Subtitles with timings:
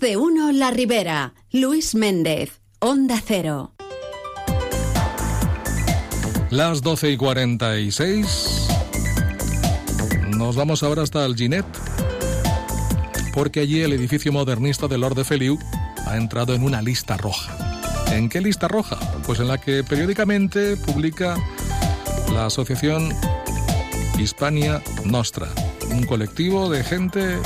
[0.00, 1.34] De uno La Ribera.
[1.50, 3.72] Luis Méndez, Onda Cero.
[6.50, 8.68] Las 12 y 46.
[10.36, 11.66] Nos vamos ahora hasta el Ginet,
[13.34, 15.58] porque allí el edificio modernista de Lord de Feliu
[16.06, 17.56] ha entrado en una lista roja.
[18.12, 18.98] ¿En qué lista roja?
[19.26, 21.36] Pues en la que periódicamente publica
[22.32, 23.12] la asociación
[24.18, 25.48] Hispania Nostra,
[25.90, 27.38] un colectivo de gente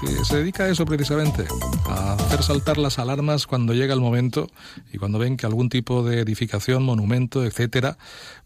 [0.00, 1.46] que se dedica a eso precisamente,
[1.86, 4.50] a hacer saltar las alarmas cuando llega el momento
[4.92, 7.96] y cuando ven que algún tipo de edificación, monumento, etcétera,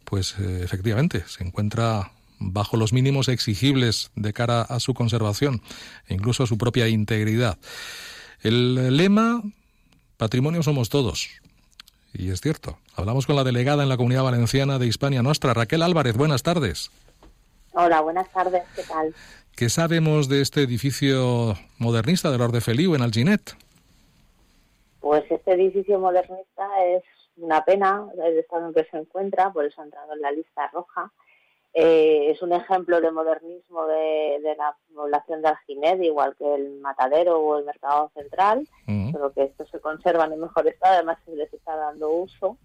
[0.05, 5.63] pues eh, efectivamente se encuentra bajo los mínimos exigibles de cara a su conservación
[6.07, 7.59] e incluso a su propia integridad.
[8.43, 9.43] El lema
[10.17, 11.29] Patrimonio somos todos.
[12.13, 12.79] Y es cierto.
[12.95, 16.17] Hablamos con la delegada en la Comunidad Valenciana de Hispania Nostra, Raquel Álvarez.
[16.17, 16.91] Buenas tardes.
[17.73, 18.65] Hola, buenas tardes.
[18.75, 19.15] ¿Qué tal?
[19.57, 23.55] ¿Qué sabemos de este edificio modernista del Orde Feliu en Alginet?
[25.01, 27.05] Pues este edificio modernista es
[27.37, 30.69] una pena el estado en que se encuentra, por eso ha entrado en la lista
[30.73, 31.13] roja.
[31.73, 37.39] Eh, es un ejemplo de modernismo de, la población de Alginet, igual que el Matadero
[37.39, 38.67] o el Mercado Central,
[39.13, 42.59] pero que estos se conservan en mejor estado, además se les está dando uso.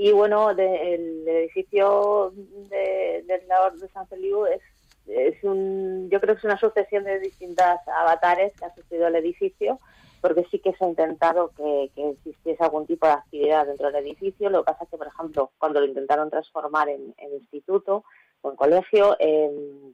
[0.00, 2.32] Y bueno, el edificio
[2.70, 4.62] de, del de San Feliu es,
[5.08, 9.16] es un, yo creo que es una sucesión de distintas avatares que ha sufrido el
[9.16, 9.80] edificio,
[10.20, 14.50] porque sí que se ha intentado que, existiese algún tipo de actividad dentro del edificio.
[14.50, 18.04] Lo que pasa es que, por ejemplo, cuando lo intentaron transformar en, instituto
[18.42, 19.92] o en colegio, em,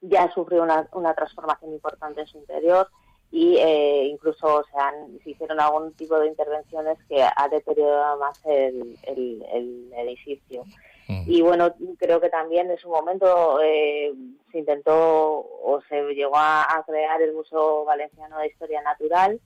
[0.00, 2.88] ya sufrió una, una, transformación importante en su interior
[3.30, 8.40] y eh, incluso se, han, se hicieron algún tipo de intervenciones que ha deteriorado más
[8.44, 10.64] el, el, edificio.
[11.08, 11.22] Mm.
[11.26, 14.12] Y bueno, creo que también en su momento eh,
[14.52, 19.40] se intentó o se llegó a, crear el Museo Valenciano de Historia Natural,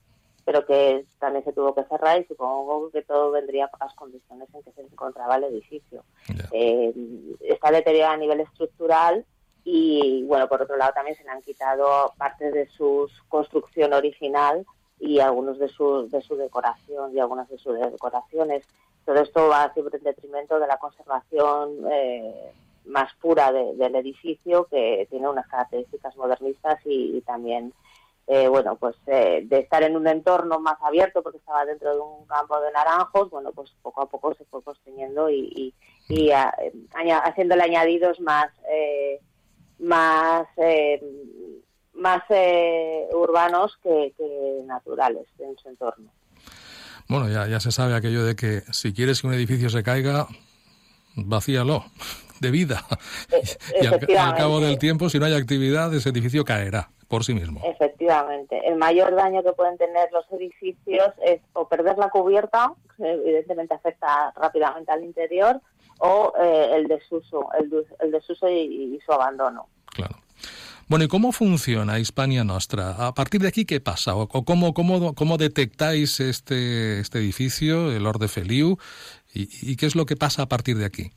[0.44, 4.48] pero que también se tuvo que cerrar y supongo que todo vendría por las condiciones
[4.54, 6.04] en que se encontraba el edificio.
[6.52, 6.92] Eh,
[7.40, 9.24] está deteriorado a nivel estructural
[9.64, 14.64] y bueno, por otro lado también se le han quitado parte de su construcción original
[14.98, 18.64] y algunos de su, de su decoración y algunas de sus decoraciones.
[19.04, 22.52] Todo esto va siempre en detrimento de la conservación eh,
[22.86, 27.72] más pura del edificio que tiene unas características modernistas y también
[28.32, 31.98] eh, bueno, pues eh, de estar en un entorno más abierto porque estaba dentro de
[31.98, 35.74] un campo de naranjos, bueno, pues poco a poco se fue construyendo y,
[36.08, 39.20] y, haciéndole añadidos más, eh,
[39.80, 40.46] más,
[41.94, 42.22] más
[43.12, 44.12] urbanos que,
[44.64, 46.10] naturales en su entorno.
[47.08, 50.28] Bueno, ya, ya se sabe aquello de que si quieres que un edificio se caiga,
[51.16, 51.84] vacíalo
[52.40, 52.84] de vida.
[53.80, 57.60] y al, cabo del tiempo, si no hay actividad, ese edificio caerá por sí mismo.
[57.64, 58.60] Efectivamente.
[58.66, 63.74] El mayor daño que pueden tener los edificios es o perder la cubierta, que evidentemente
[63.74, 65.60] afecta rápidamente al interior,
[66.00, 69.68] o eh, el desuso, el, desuso y, su abandono.
[69.86, 70.16] Claro.
[70.88, 73.06] Bueno, ¿y cómo funciona Hispania Nostra?
[73.06, 74.16] A partir de aquí, ¿qué pasa?
[74.16, 78.76] ¿O cómo, cómo, cómo detectáis este, este edificio, el Orde Feliu,
[79.32, 81.12] y qué es lo que pasa a partir de aquí?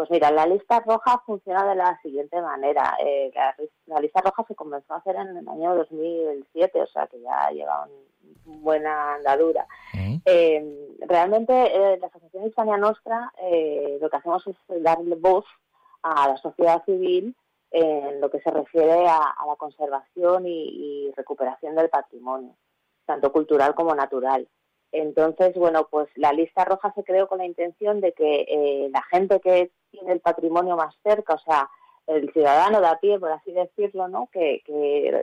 [0.00, 2.96] Pues mira, la lista roja funciona de la siguiente manera.
[3.04, 3.30] Eh,
[3.86, 7.50] la, lista roja se comenzó a hacer en el año 2007, o sea que ya
[7.50, 7.92] lleva una
[8.44, 9.66] buena andadura.
[10.24, 13.32] Eh, realmente eh, la Asociación Hispania Nostra
[14.00, 15.44] lo que hacemos es darle voz
[16.02, 17.36] a la sociedad civil
[17.70, 22.56] en lo que se refiere a, la conservación y recuperación del patrimonio,
[23.06, 24.48] tanto cultural como natural.
[24.92, 29.02] Entonces, bueno, pues la lista roja se creó con la intención de que eh, la
[29.02, 31.70] gente que tiene el patrimonio más cerca, o sea,
[32.10, 34.28] el ciudadano de pie, por así decirlo, ¿no?
[34.32, 34.62] Que,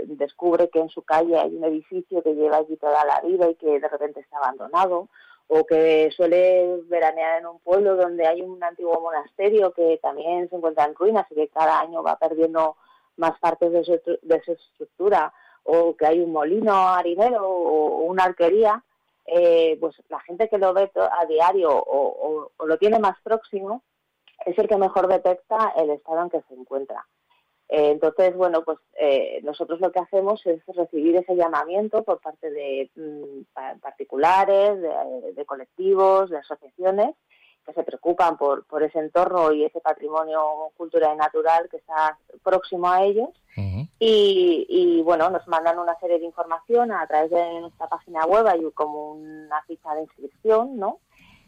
[0.05, 3.55] descubre que en su calle hay un edificio que lleva allí toda la vida y
[3.55, 5.09] que de repente está abandonado,
[5.47, 10.55] o que suele veranear en un pueblo donde hay un antiguo monasterio que también se
[10.55, 12.75] encuentra en ruinas y que cada año va perdiendo
[13.17, 15.33] más partes de su, de su estructura,
[15.63, 18.83] o que hay un molino harinero o una arquería,
[19.25, 23.83] eh, pues la gente que lo ve a diario o, lo tiene más próximo
[24.47, 27.05] es el que mejor detecta el estado en que se encuentra.
[27.69, 32.49] Eh, entonces, bueno, pues eh, nosotros lo que hacemos es recibir ese llamamiento por parte
[32.49, 34.81] de mm, particulares,
[35.35, 37.15] de, colectivos, de asociaciones
[37.65, 42.17] que se preocupan por, por ese entorno y ese patrimonio cultural y natural que está
[42.41, 43.29] próximo a ellos.
[43.99, 48.63] y, bueno, nos mandan una serie de información a través de nuestra página web, hay
[48.71, 50.99] como una ficha de inscripción, ¿no?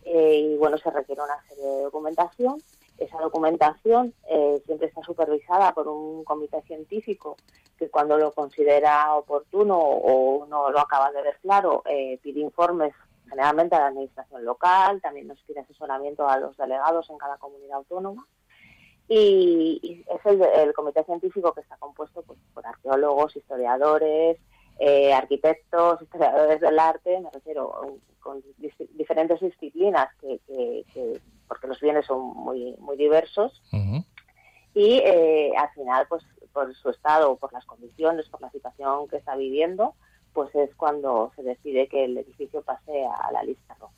[0.04, 2.57] Eh, y bueno, se requiere una serie de documentación.
[3.00, 7.38] Esa documentación eh, siempre está supervisada por un comité científico
[7.78, 12.94] que cuando lo considera oportuno o no lo acaba de ver claro, eh, pide informes
[13.30, 17.78] generalmente a la administración local, también nos pide asesoramiento a los delegados en cada comunidad
[17.78, 18.28] autónoma.
[19.07, 24.38] Y, es el, comité científico que está compuesto pues, por arqueólogos, historiadores,
[24.78, 28.44] eh, arquitectos, historiadores del arte, me refiero con
[28.94, 31.22] diferentes disciplinas, que, porque
[31.69, 33.62] los bienes son muy, muy diversos.
[34.74, 39.18] Y eh, al final, pues por su estado, por las condiciones, por la situación que
[39.18, 39.94] está viviendo,
[40.33, 43.94] pues es cuando se decide que el edificio pase a la lista roja.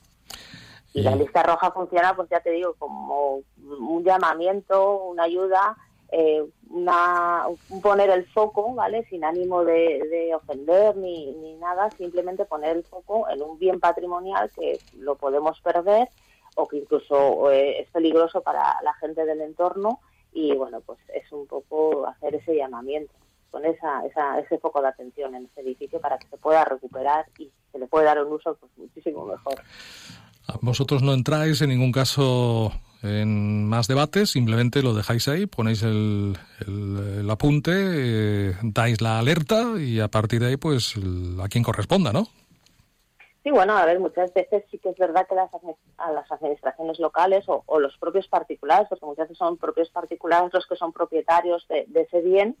[0.94, 5.76] Y la lista roja funciona, pues ya te digo, como un llamamiento, una ayuda,
[6.10, 7.46] eh, una,
[7.82, 9.06] poner el foco, ¿vale?
[9.08, 14.50] Sin ánimo de, ofender ni, ni, nada, simplemente poner el foco en un bien patrimonial
[14.50, 16.10] que lo podemos perder
[16.56, 20.00] o que incluso eh, es peligroso para la gente del entorno
[20.32, 23.12] y bueno, pues es un poco hacer ese llamamiento
[23.50, 27.26] con esa, esa, ese foco de atención en este edificio para que se pueda recuperar
[27.38, 29.62] y se le pueda dar un uso pues, muchísimo mejor.
[30.62, 32.72] Vosotros no entráis en ningún caso
[33.02, 39.74] en más debates, simplemente lo dejáis ahí, ponéis el, el, apunte, eh, dais la alerta
[39.78, 40.94] y a partir de ahí, pues
[41.42, 42.28] a quien corresponda, ¿no?
[43.42, 45.50] Sí, bueno, a ver, muchas veces sí que es verdad que las,
[45.96, 50.66] a las administraciones locales o, los propios particulares, porque muchas veces son propios particulares los
[50.66, 52.56] que son propietarios de ese bien,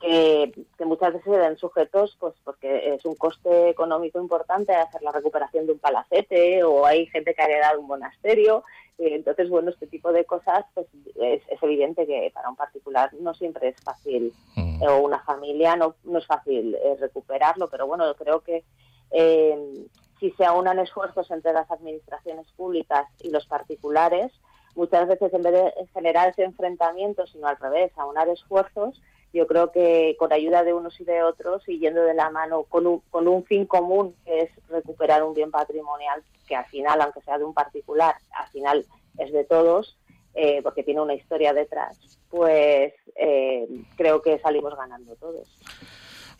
[0.00, 0.52] que,
[0.84, 5.66] muchas veces se ven sujetos pues porque es un coste económico importante hacer la recuperación
[5.66, 8.64] de un palacete o hay gente que ha heredado un monasterio
[8.98, 13.68] entonces bueno este tipo de cosas pues es, evidente que para un particular no siempre
[13.68, 14.82] es fácil mm.
[14.82, 18.64] o una familia no, no es fácil eh, recuperarlo pero bueno creo que
[19.10, 19.86] eh,
[20.20, 24.30] si se aunan esfuerzos entre las administraciones públicas y los particulares
[24.76, 29.00] muchas veces en vez de generar ese enfrentamiento sino al revés aunar esfuerzos
[29.32, 32.64] yo creo que con ayuda de unos y de otros y yendo de la mano
[32.64, 37.00] con un, con un fin común que es recuperar un bien patrimonial que al final,
[37.00, 38.84] aunque sea de un particular, al final
[39.18, 39.96] es de todos,
[40.34, 41.96] eh, porque tiene una historia detrás,
[42.28, 45.48] pues eh, creo que salimos ganando todos.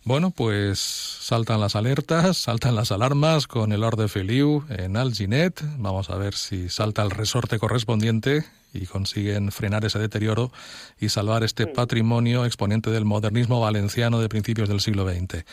[0.05, 5.61] Bueno, pues saltan las alertas, saltan las alarmas con el Orde Feliu en Alginet.
[5.77, 10.53] Vamos a ver si salta el resorte correspondiente y consiguen frenar ese deterioro
[10.99, 15.45] y salvar este patrimonio exponente del modernismo valenciano de principios del siglo XX.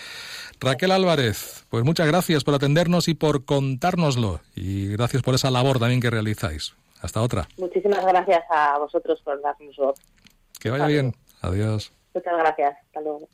[0.59, 5.79] Raquel Álvarez, pues muchas gracias por atendernos y por contárnoslo y gracias por esa labor
[5.79, 6.75] también que realizáis.
[7.01, 7.47] Hasta otra.
[7.57, 9.99] Muchísimas gracias a vosotros por darnos voz.
[10.59, 11.13] Que vaya bien.
[11.41, 11.91] Adiós.
[12.13, 12.75] Muchas gracias.
[12.87, 13.27] Hasta luego.